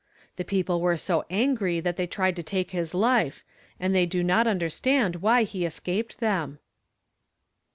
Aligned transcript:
The 0.37 0.43
people 0.43 0.81
were 0.81 0.97
so 0.97 1.25
angry 1.29 1.79
that 1.79 1.95
they 1.95 2.07
tried 2.07 2.35
to 2.37 2.41
take 2.41 2.71
his 2.71 2.95
life, 2.95 3.43
and 3.79 3.93
they 3.95 4.07
do 4.07 4.23
not 4.23 4.47
understand 4.47 5.17
why 5.17 5.43
he 5.43 5.63
escaped 5.63 6.19
them." 6.19 6.57